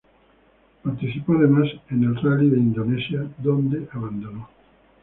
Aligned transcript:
Participó 0.81 1.33
además 1.35 1.69
en 1.91 2.03
el 2.05 2.15
Rally 2.15 2.49
de 2.49 2.57
Indonesia, 2.57 3.29
donde 3.37 3.87
abandonó. 3.91 4.49